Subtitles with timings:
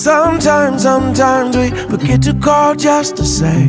[0.00, 3.64] Sometimes, sometimes we forget to call just to say.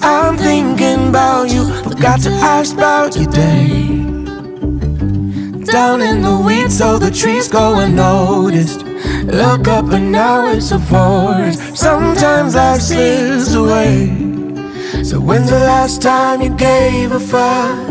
[0.00, 3.68] I'm thinking about you, forgot to ask about your day.
[5.70, 8.82] Down in the weeds, so the trees go unnoticed.
[9.26, 11.76] Look up and now it's a forest.
[11.76, 14.06] Sometimes life slips away.
[15.04, 17.88] So when's the last time you gave a fuck?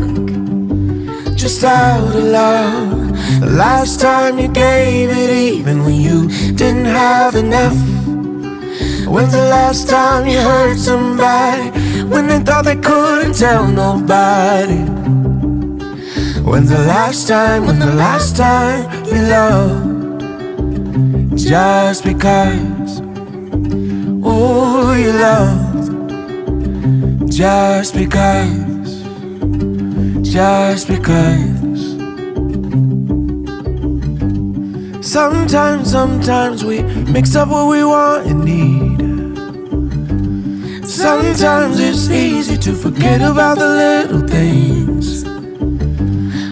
[1.36, 3.07] Just out of love.
[3.39, 5.30] The last time you gave it
[7.38, 7.77] enough.
[9.08, 11.70] When's the last time you hurt somebody
[12.04, 14.80] when they thought they couldn't tell nobody?
[16.42, 20.22] When's the last time, when the last time you loved?
[21.38, 23.02] Just because,
[24.23, 25.92] oh, you loved.
[27.31, 29.04] Just because,
[30.23, 31.56] just because.
[35.07, 38.97] Sometimes, sometimes we mix up what we want and need.
[40.86, 45.23] Sometimes it's easy to forget about the little things.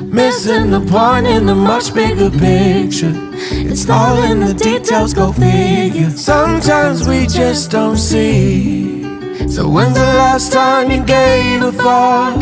[0.01, 3.11] Missing the point in the much bigger picture.
[3.51, 6.09] It's all in the details, go figure.
[6.11, 9.03] Sometimes we just don't see.
[9.49, 12.41] So when's the last time you gave a fuck?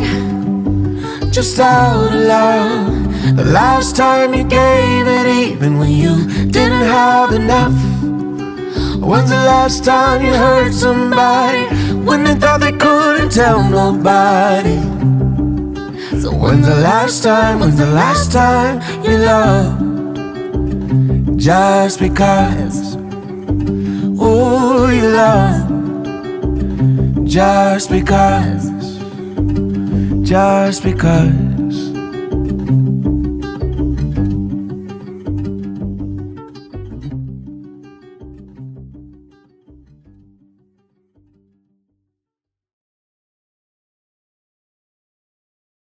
[1.32, 3.03] Just out of love.
[3.24, 7.74] The last time you gave it even when you didn't have enough.
[9.02, 11.64] When's the last time you hurt somebody
[12.06, 14.76] when they thought they couldn't tell nobody?
[16.20, 19.80] So when's the last time, when's the last time you loved?
[21.40, 22.98] Just because,
[24.20, 25.70] oh, you love.
[27.26, 28.70] Just because,
[30.28, 31.53] just because.